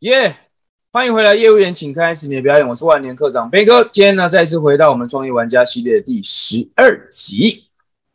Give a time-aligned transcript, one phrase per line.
[0.00, 0.36] 耶
[0.92, 2.68] 欢迎回来，业务员，请开始你的表演。
[2.68, 3.82] 我是万年课长飞哥。
[3.84, 7.70] 今天呢，再次回到我们创业玩家系列的第十二集。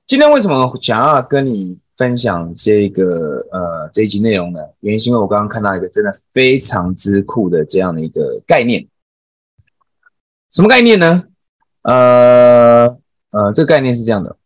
[0.05, 4.59] 今天为什么想要跟你分享这个呃这一集内容呢？
[4.81, 8.87] 原因是因为我刚刚看到一个真的非常之酷的这样的一个概念。
[10.51, 11.23] 什么概念呢？
[11.81, 12.95] 呃
[13.31, 14.37] 呃，这个概念是这样的：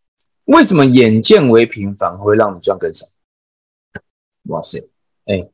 [0.45, 3.05] 为什么眼见为凭反而会让你赚更少？
[4.43, 4.89] 哇塞，
[5.25, 5.49] 哎，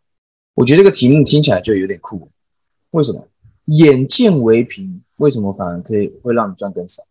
[0.54, 2.29] 我觉得这个题目听起来就有点酷。
[2.91, 3.25] 为什么
[3.65, 5.02] 眼见为凭？
[5.17, 7.03] 为什么反而可以会让你赚更少？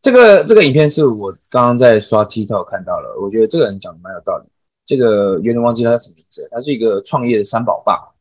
[0.00, 4.48] 这个这个影片是我刚刚在刷 TikTok 看到了，我觉得这个人讲的蛮有道理。
[4.86, 8.12] 这个有点忘记他什么名字，他是一个创业的三宝爸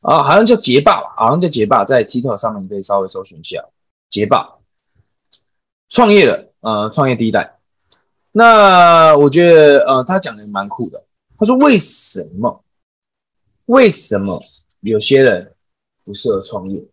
[0.00, 3.62] 啊，好像叫杰爸吧，好像叫杰爸，在 TikTok 上面可以稍微搜寻一下，
[4.08, 4.58] 杰爸
[5.90, 7.58] 创业的，呃，创业第一代。
[8.32, 11.02] 那我觉得呃，他讲的蛮酷的。
[11.38, 12.64] 他说为什么？
[13.70, 14.42] 为什么？
[14.80, 15.54] 有些人
[16.02, 16.84] 不适合创业，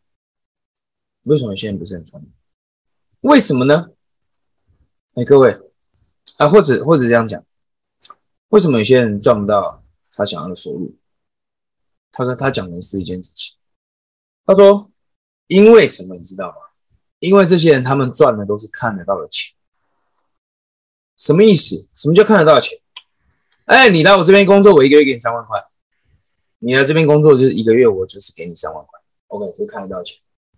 [1.24, 2.30] 为什么有些人不适合创业？
[3.22, 3.90] 为什么呢？
[5.16, 5.60] 哎，各位
[6.38, 7.44] 啊，或者或者这样讲，
[8.50, 10.96] 为什么有些人赚不到他想要的收入？
[12.12, 13.58] 他说他讲的是一件事情，
[14.46, 14.92] 他说
[15.48, 16.58] 因为什么你知道吗？
[17.18, 19.56] 因为这些人他们赚的都是看得到的钱，
[21.16, 21.90] 什么意思？
[21.96, 22.80] 什么叫看得到的钱？
[23.66, 25.60] 哎，你来我这边工作，我一个月给你三万块。
[26.60, 30.18] 你来这边工作就是一个月，我就是给你三万块，OK，这看得到钱，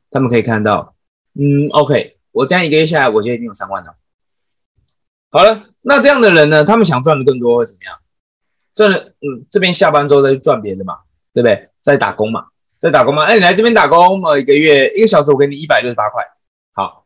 [0.10, 0.96] 他们可以看到，
[1.34, 3.96] 嗯，OK，我这样一个月下来，我就已经有三万了。
[5.30, 8.00] 好了，那这样的人呢，他们想赚的更多会怎么样？
[8.74, 11.00] 赚，嗯，这边下班之后再去赚别的嘛，
[11.34, 11.70] 对不对？
[11.82, 12.48] 再打工嘛，
[12.80, 16.24] 再打工嘛，哎，你来这边打工，呃，一个月一个小时我给你一百六十八块，
[16.72, 17.06] 好，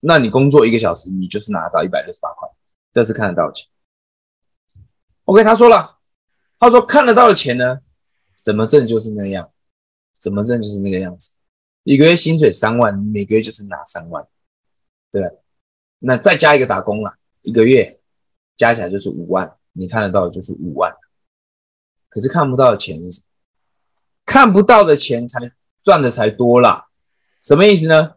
[0.00, 2.46] 那你工作一个小时，你就是拿到一百六十八块，
[2.92, 3.66] 这是看得到钱。
[5.24, 5.99] OK，他说了。
[6.60, 7.78] 他说：“看得到的钱呢，
[8.44, 9.50] 怎么挣就是那样，
[10.20, 11.32] 怎么挣就是那个样子。
[11.84, 14.28] 一个月薪水三万，每个月就是拿三万，
[15.10, 15.22] 对
[16.00, 17.98] 那再加一个打工了，一个月
[18.58, 19.56] 加起来就是五万。
[19.72, 20.94] 你看得到的就是五万，
[22.10, 23.26] 可是看不到的钱是什么？
[24.26, 25.38] 看不到的钱才
[25.82, 26.88] 赚的才多啦。
[27.42, 28.16] 什么意思呢？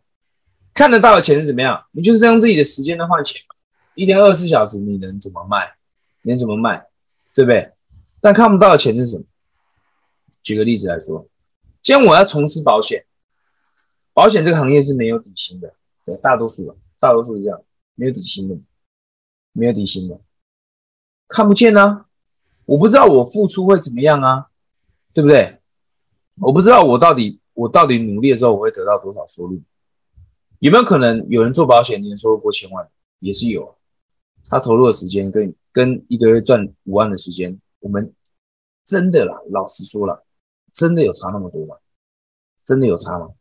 [0.74, 1.86] 看得到的钱是怎么样？
[1.92, 3.56] 你就是用自己的时间来换钱嘛。
[3.96, 5.76] 一天二十四小时，你能怎么卖？
[6.24, 6.88] 能怎么卖？
[7.34, 7.72] 对不对？”
[8.24, 9.26] 但看不到的钱是什么？
[10.42, 11.28] 举个例子来说，
[11.82, 13.06] 今天我要从事保险，
[14.14, 15.74] 保险这个行业是没有底薪的，
[16.06, 17.62] 对，大多数的，大多数是这样，
[17.96, 18.58] 没有底薪的，
[19.52, 20.22] 没有底薪的，
[21.28, 22.06] 看不见啊，
[22.64, 24.48] 我不知道我付出会怎么样啊，
[25.12, 25.60] 对不对？
[26.36, 29.62] 我不知道我到底我到底努力的时候我会得到多少收入？
[30.60, 32.90] 有没有可能有人做保险年收入过千万？
[33.20, 33.76] 也是有，
[34.48, 37.60] 他投入的时间跟跟一个月赚五万的时间。
[37.84, 38.14] 我们
[38.86, 40.26] 真的啦，老实说了，
[40.72, 41.76] 真的有差那么多吗？
[42.64, 43.34] 真的有差吗？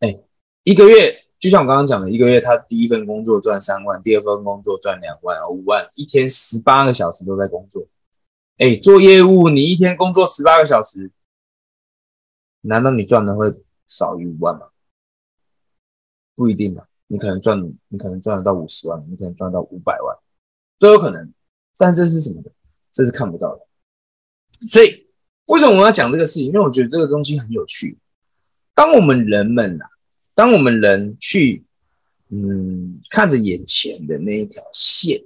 [0.00, 0.24] 哎，
[0.64, 7.86] 一个月就像我刚刚讲的，一个月他第一份工作赚三万，第二份工作赚两万、五万，一天十八个小时都在工作。
[8.58, 11.12] 哎，做业务你一天工作十八个小时，
[12.62, 13.54] 难道你赚的会
[13.86, 14.70] 少于五万吗？
[16.34, 17.56] 不一定吧，你可能赚，
[17.88, 20.16] 你可能赚得到五十万，你可能赚到五百万，
[20.80, 21.32] 都有可能。
[21.76, 22.50] 但这是什么的？
[22.92, 23.66] 这是看不到的，
[24.68, 25.06] 所以
[25.46, 26.46] 为什么我要讲这个事情？
[26.46, 27.98] 因为我觉得这个东西很有趣。
[28.74, 29.88] 当我们人们啊，
[30.34, 31.64] 当我们人去
[32.28, 35.22] 嗯看着眼前的那一条线，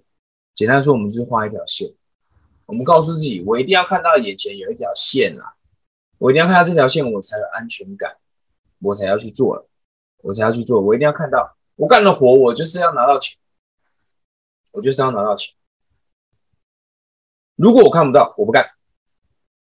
[0.54, 1.92] 简单说，我们就是画一条线。
[2.66, 5.54] 我们告诉自己，我一定要看到眼前有一条线啊，
[6.18, 8.16] 我一定要看到这条线，我才有安全感，
[8.80, 9.68] 我才要去做了，
[10.22, 10.80] 我才要去做。
[10.80, 13.36] 我一定要看到，我干了活，我就是要拿到钱，
[14.72, 15.54] 我就是要拿到钱。
[17.56, 18.66] 如果我看不到，我不干。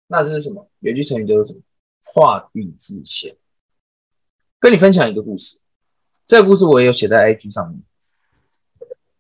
[0.08, 0.70] 那这是什么？
[0.80, 1.60] 有句成语叫做什么？
[2.02, 3.36] 画地自限。
[4.60, 5.60] 跟你分享一个故事，
[6.26, 7.82] 这个故事我也有写在 IG 上面。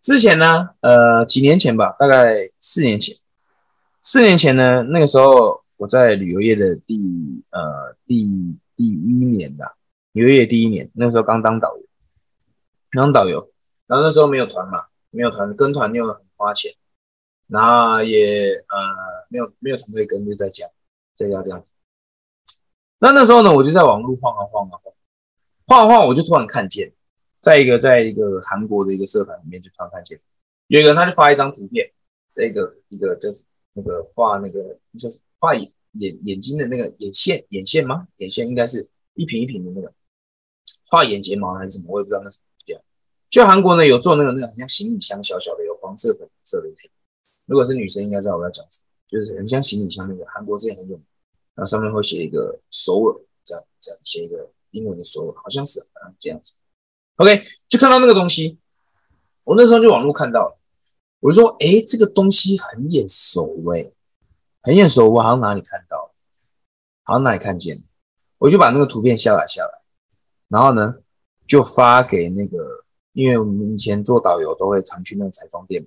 [0.02, 3.16] 之前呢，呃，几年前吧，大概四年前。
[4.02, 6.96] 四年前呢，那个时候我在旅游业的第
[7.52, 8.24] 呃第
[8.76, 9.74] 第一年的
[10.14, 11.84] 旅游业第一年，那时候刚当导游，
[12.92, 13.52] 当导游，
[13.88, 16.74] 然后那时候没有团嘛，没有团，跟团又很花钱。
[17.52, 20.68] 那也呃没有没有团队跟就在家，
[21.18, 21.72] 在家这样子。
[23.00, 24.94] 那那时候呢，我就在网络晃啊晃啊晃，
[25.66, 26.94] 晃啊晃，我就突然看见，
[27.40, 30.20] 在一个在一个韩国的一个社团里面，就突然看见
[30.68, 31.92] 有一个人，他就发一张图片，
[32.36, 33.44] 那个一个就是
[33.74, 38.08] 那个画那个就是画眼眼眼睛的那个眼线眼线吗？
[38.18, 39.92] 眼线应该是一瓶一瓶的那个
[40.86, 42.82] 画眼睫毛还是什么，我也不知道那什么这样。
[43.32, 46.70] 就韩国呢有做那个那个很像行李箱小小的有黄色粉色的。
[47.50, 51.04] 如果是女生，应该知道我要讲什么，就是很像行李箱那个，韩国之前很有名，
[51.56, 56.54] 然后上面会写一个首尔，这样这样写一个英文的首尔，好像是啊这样子。
[57.16, 58.60] OK，就看到那个东西，
[59.44, 60.60] 我那时候就网络看到了，
[61.22, 63.92] 我就说，哎，这个东西很眼熟哎，
[64.62, 66.14] 很眼熟，我好像哪里看到，
[67.02, 67.84] 好像哪里看见，
[68.38, 69.82] 我就把那个图片下载下来，
[70.50, 70.98] 然后呢，
[71.48, 75.84] 就发给那个，因为我们以前做导游都会常去那个彩妆店，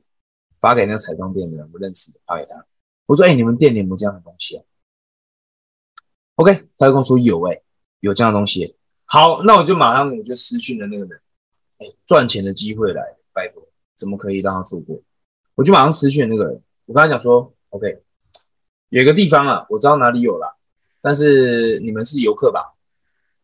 [0.62, 2.64] 发给那个彩妆店的人，我认识的，发给他，
[3.06, 4.62] 我说，哎，你们店里有没有这样的东西啊
[6.36, 7.60] ？OK，他就跟我说有，哎，
[7.98, 8.76] 有这样的东西。
[9.06, 11.20] 好，那我就马上我就私讯了那个人，
[11.78, 15.02] 哎，赚钱的机会来，拜托，怎么可以让他错过？
[15.56, 18.00] 我就马上私讯那个人，我跟他讲说，OK，
[18.90, 20.54] 有一个地方啊，我知道哪里有啦，
[21.00, 22.72] 但是你们是游客吧？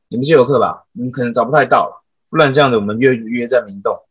[0.06, 0.86] 你们是游客吧？
[0.92, 4.06] 你们可能找不太到，不然这样的，我们约约在明洞，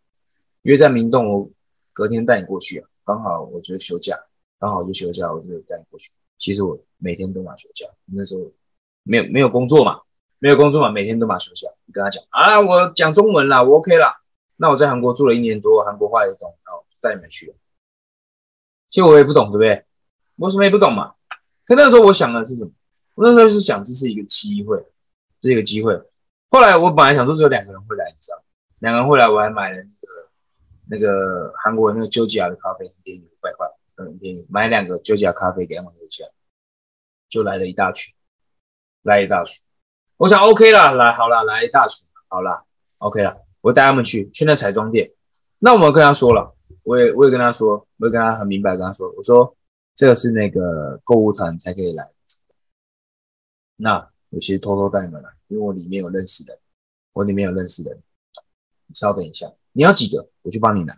[0.64, 1.50] 约在明洞，我
[1.94, 4.16] 隔天带你过去啊，刚好我觉得休假，
[4.60, 6.12] 刚好就休假，我就带你过去。
[6.38, 8.52] 其实我每天都拿休假，那时候
[9.02, 10.02] 没有没有工作嘛。
[10.40, 11.68] 没有工作嘛，每天都马休假。
[11.86, 14.22] 你跟他讲啊，我讲中文啦，我 OK 啦。
[14.58, 17.52] 那我在韩国住了一年多，韩国话也懂，然后带你们去。
[18.92, 19.84] 其实我也不懂，对不对？
[20.36, 21.16] 我什么也不懂嘛。
[21.66, 22.72] 可那时候我想的是什么？
[23.16, 24.78] 我那时候是想这是一个机会，
[25.42, 26.00] 这是一个机会。
[26.50, 28.38] 后来我本来想说只有两个人会来，你知道
[28.78, 29.84] 两个人会来，我还买了
[30.90, 34.46] 那个韩国那个九吉亚的咖啡，很便宜，五百块，很便宜。
[34.50, 36.24] 买两个九吉亚咖啡给他们喝下，
[37.30, 38.14] 就来了一大群，
[39.04, 39.62] 来一大群。
[40.18, 42.66] 我想 OK 了，来好了，来一大群，好了
[42.98, 45.12] ，OK 了，我带他们去去那彩妆店。
[45.60, 49.56] 那我们跟他说了，我也我也跟他说，我也跟他很明白跟他说，我说
[49.96, 52.10] 这个是那个购物团才可以来。
[53.76, 56.58] 那我其实偷偷带你们来，因为我里面有认识的，
[57.14, 57.96] 我里面有认识的。
[58.88, 59.46] 你稍等一下，
[59.78, 60.98] 你要几个，我去帮你拿。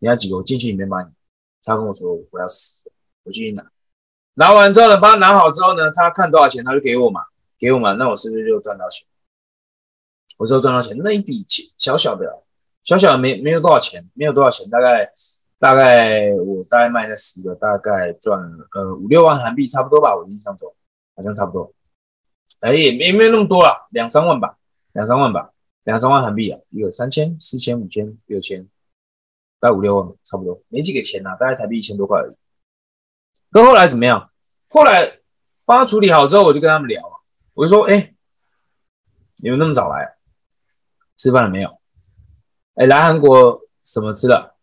[0.00, 1.10] 你要几个，我进去里面帮你。
[1.64, 2.90] 他跟我说我要十个，
[3.22, 3.64] 我进去拿。
[4.34, 7.22] 拿完之后呢，帮他拿好之后呢，他看多少钱他就给我嘛。
[7.58, 9.08] 给我嘛，那我是不是就赚到钱？
[10.36, 12.42] 我说赚到钱，那一笔钱小小的，
[12.84, 15.10] 小小的没没有多少钱，没有多少钱，大概
[15.58, 18.38] 大概我大概卖那十个，大概赚
[18.74, 20.70] 呃五六万韩币差不多吧，我印象中
[21.16, 21.72] 好像差不多，
[22.60, 24.58] 哎也没没有那么多了，两三万吧，
[24.92, 25.50] 两三万吧，
[25.84, 28.68] 两三万韩币啊，有三千、四千、五千、六千，
[29.58, 32.36] 大概五六万差不多，没几个钱呐，大概台币一千多块而已。
[33.50, 34.30] 可后来怎么样？
[34.68, 35.20] 后来
[35.64, 37.02] 帮他处理好之后，我就跟他们聊。
[37.54, 38.14] 我就说，哎，
[39.36, 40.16] 你们那么早来，
[41.16, 41.80] 吃饭了没有？
[42.74, 44.54] 哎，来韩国什么吃的？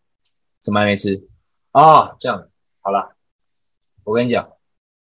[0.61, 1.27] 什么还没吃？
[1.71, 2.49] 啊，这样，
[2.81, 3.15] 好了，
[4.03, 4.49] 我跟你讲，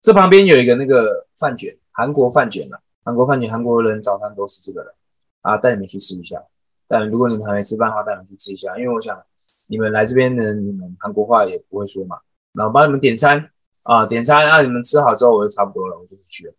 [0.00, 4.94] 这旁边有一个那个饭卷，韩国饭卷了，韩国饭卷，韩国人早餐都是这个的
[5.42, 6.42] 啊，带你们去吃一下。
[6.88, 9.22] 但如果你们还没吃饭的话，带你们去吃一下，因为我想
[9.68, 12.18] 你们来这边的，你们韩国话也不会说嘛，
[12.52, 13.50] 然后帮你们点餐
[13.82, 16.54] 啊，点餐，让你们吃好之后，我就差不多了，我就去了。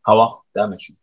[0.00, 0.20] 好不，
[0.52, 0.94] 带他们去，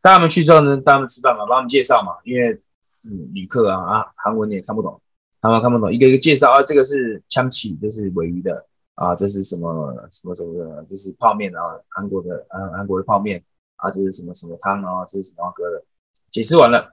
[0.00, 2.60] 带他们去之后呢，带他们吃饭嘛，帮他们介绍嘛，因为
[3.04, 5.00] 嗯，旅客啊啊，韩文你也看不懂，
[5.40, 8.64] 他们看不懂，一个一个介绍啊，这个是枪起，这是尾鱼的
[8.94, 13.42] 啊，这是什么什么什么的，这是泡面啊，韩国的啊，韩国的泡面
[13.76, 15.84] 啊，这是什么什么汤啊，这是什么哥的，
[16.32, 16.92] 解释完了，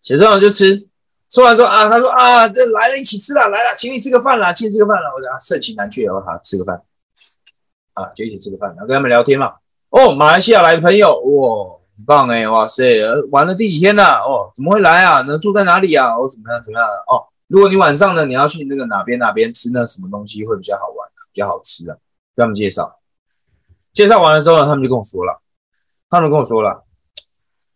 [0.00, 0.88] 解释完了就吃，
[1.28, 6.82] 吃完之后啊，他说啊，这来了，一起吃了，来了，请你吃个饭啦，请你吃个饭啦，我讲盛情难却，哦好吃个饭，
[7.92, 9.52] 啊，就一起吃个饭，然后跟他们聊天嘛。
[9.90, 14.20] 哦，马来西亚来的朋友，哇，很棒哎，哇塞，玩了第几天了？
[14.20, 15.20] 哦，怎么会来啊？
[15.20, 16.16] 能住在哪里啊？
[16.16, 16.62] 哦，怎么样？
[16.64, 16.88] 怎么样？
[17.08, 21.96] 哦，如果你晚上呢，你要去那个哪边哪边吃那什么东西会比较好玩，比较好吃啊，
[22.34, 22.98] 给他们介绍。
[23.92, 25.42] 介绍完了之后呢，他们就跟我说了，
[26.08, 26.82] 他们跟我说了，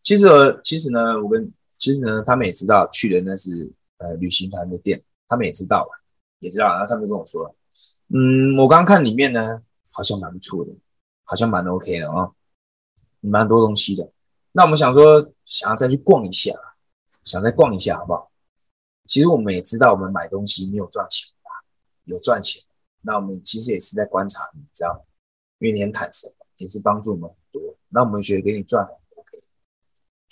[0.06, 3.50] 其实其实呢，我跟其实呢，他们也知道去的那是
[3.98, 5.90] 呃旅行团的店，他们也知道了，
[6.38, 7.52] 也知道，然后他们跟我说，
[8.14, 9.60] 嗯，我刚看里面呢，
[9.90, 10.70] 好像蛮不错的。
[11.28, 12.30] 好像蛮 OK 的啊，
[13.18, 14.08] 蛮多东西的。
[14.52, 16.54] 那我们想说，想要再去逛一下，
[17.25, 18.30] 想再逛一下，好不好？
[19.08, 21.50] 其实我们也知道，我们买东西没有赚钱吧？
[22.04, 22.62] 有赚钱。
[23.02, 25.00] 那我们其实也是在观察，你知道吗，
[25.58, 27.75] 因为你很坦诚，也是帮助我们很多。
[27.88, 28.94] 那我们觉得给你赚很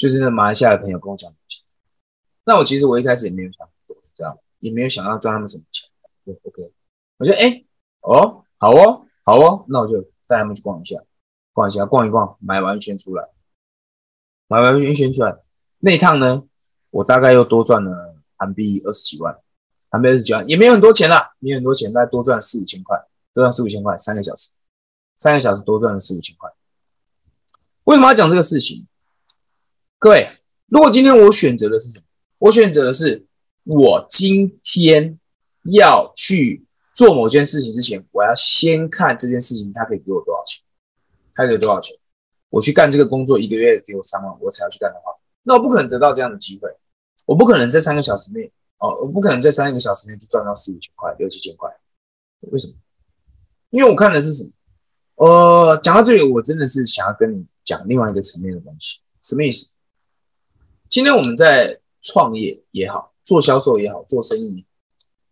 [0.05, 1.63] 就是那马来西亚的朋友跟我讲东西。
[2.45, 5.89] 那我其实我一开始也没有想很多，知道吗也没有想要赚他们什么钱。
[6.27, 6.73] 对，OK。
[7.17, 7.65] 我说，哎，
[8.01, 10.05] 哦，好哦，好哦，那我就。
[10.27, 10.99] 带他们去逛一下，
[11.53, 13.29] 逛一下，逛一逛，买完全出来，
[14.49, 15.37] 买完全全出来。
[15.81, 16.45] 那一趟呢，
[16.89, 19.39] 我大概又多赚了韩币二十几万，
[19.91, 22.97] 韩币二十几万也没有很多钱啦，没有很多钱，大概多赚四五千块，
[23.35, 24.53] 多赚四五千块，三个小时，
[25.19, 26.51] 三个小时多赚了四五千块。
[27.85, 28.87] 为什么要讲这个事情？
[30.05, 30.29] 各位，
[30.67, 32.05] 如果今天我选择的是什么？
[32.37, 33.25] 我选择的是
[33.63, 35.19] 我今天
[35.73, 36.67] 要去。
[36.95, 40.63] 做某件事情之前，我要先看这件事情它可以给我多少钱。
[41.35, 41.97] 他给多少钱？
[42.51, 45.11] 我去干这个工作，一个月给我三万，我才要去干的话，
[45.43, 46.69] 那我不可能得到这样的机会。
[47.25, 51.69] 我不可能在三个小时内，哦，我不可能在三个小时内就赚到四五千块、六七千块。
[52.53, 52.75] 为什么？
[53.71, 54.51] 因为我看的是什么？
[55.27, 59.01] 呃，讲到这里，我真的是想要跟你讲另外一个层面的东西。
[59.21, 59.74] 什么意思？
[60.95, 64.65] 今天我们在创业也好，做销售也好，做生意，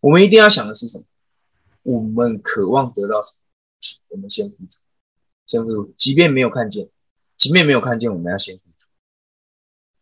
[0.00, 1.04] 我们一定要想的是什么？
[1.84, 3.38] 我们渴望得到什么？
[4.08, 4.80] 我们先付出，
[5.46, 6.88] 先付出，即便没有看见，
[7.36, 8.88] 即便没有看见，我们要先付出，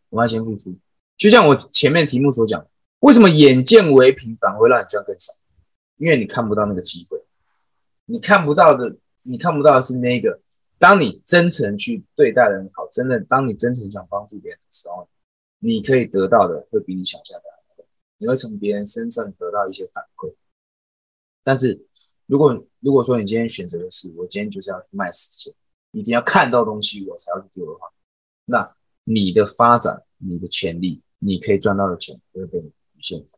[0.09, 0.75] 我们要先付出。
[1.15, 2.65] 就像我前面题目所讲，
[3.01, 5.31] 为什么眼见为凭反而会让你赚更少？
[5.97, 7.23] 因为你看不到那个机会，
[8.05, 10.41] 你看不到的，你看不到的是那个，
[10.79, 15.07] 当你真诚去对待人好，真的，当你真诚想帮助别人的时候，
[15.61, 17.85] 你可以得到的会比你想象的还多，
[18.17, 20.33] 你会从别人身上得到一些反馈。
[21.43, 21.87] 但是，
[22.25, 25.53] 如果如果说你今天选择的是我今天就是要去卖时间，
[25.91, 27.87] 一定要看到东西我才要去做的话，
[28.45, 28.75] 那
[29.05, 31.01] 你的发展，你的潜力。
[31.23, 33.37] 你可以赚到的钱都会被你局限住，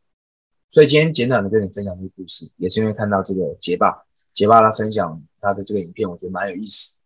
[0.69, 7.01] 所以今天简短的跟你分享这个故事，也是因为看到这个杰爸，杰爸他分享他的这个影片，我觉得蛮有意思。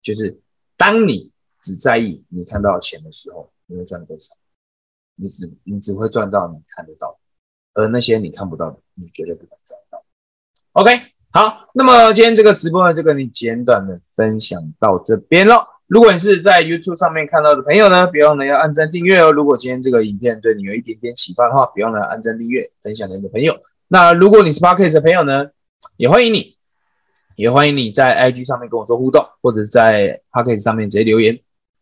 [0.00, 0.40] 就是
[0.74, 4.34] 当你只在意你看到钱的时候，你会赚多少？
[5.16, 7.18] 你只你只会赚到你看得到，
[7.74, 10.02] 而那些你看不到的，你绝对不能赚到。
[10.72, 10.90] OK，
[11.30, 15.68] 好，那么今天这个直播呢，就跟你简短的分享到这边了。
[15.86, 19.30] 如果你是在 YouTube 上面看到的朋友呢，别忘了要按赞订阅哦。
[19.30, 23.60] 如果今天这个影片对你有一点点启发的话，别忘了按赞订阅，分享给你的朋友。
[23.88, 25.50] 那如果你是 Podcast 的朋友呢，
[25.98, 26.56] 也欢迎你，
[27.36, 31.34] 也欢迎你在 IG 上面跟我做互动，或者是在 Podcast 上面直接留言，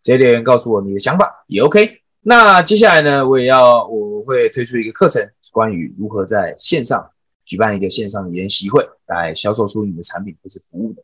[0.02, 1.99] 直接留言告诉我你的想法也 OK。
[2.22, 5.22] 那接下来呢，我也要我会推出一个课程，
[5.52, 7.10] 关于如何在线上
[7.44, 11.02] 举办一个线上的研习会，来销售出你的产品或是服务的。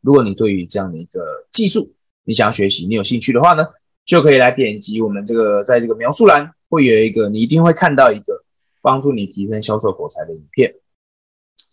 [0.00, 3.64] 如果你对于这样的一个技术，你想要学习，你有兴趣的话呢，
[4.04, 8.42] 就可以来点击我们这个，在这个描述栏会有一个，你一定会看到一个
[8.80, 10.74] 帮助你提升销售口才的影片，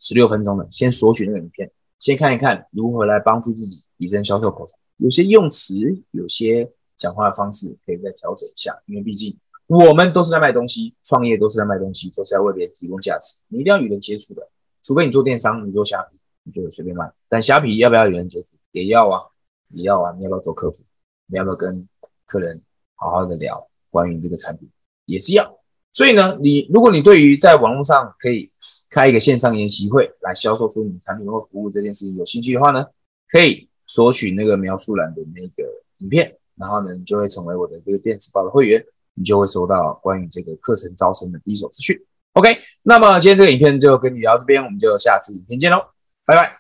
[0.02, 6.70] 十六分钟的，先索取那个影片，先看一看如何来帮助自己提升销售口才，有些用词，有些
[7.00, 14.48] 讲话的方式可以再调整一下，因为毕竟我们都是在卖东西，创业都是在卖东西，都是在为别人提供价值，你一定要与人接触的，
[14.84, 19.24] 除非你做电商，你做虾皮，你就随便卖，但虾皮要不要与人接触，也要啊。
[19.72, 20.12] 也要啊？
[20.18, 20.84] 你要不要做客服？
[21.28, 21.88] 你要不要跟
[22.26, 22.60] 客人
[22.96, 24.68] 好好的聊关于这个产品？
[25.06, 25.60] 也是要。
[25.92, 28.52] 所以呢，你如果你对于在网络上可以
[28.90, 32.84] 开一个线上研习会来销售出你产品或服务这件事情有兴趣的话呢，
[33.30, 35.64] 可以索取那个描述栏的那个
[36.00, 41.98] 影片，然后呢，你就会成为我的这个电子报的会员，你就会收到关于这个课程招生的第一手资讯。
[42.34, 45.80] OK，那么今天这个影片就跟你聊这边，我们就下次影片见喽，
[46.26, 46.60] 拜拜，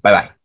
[0.00, 0.39] 拜拜。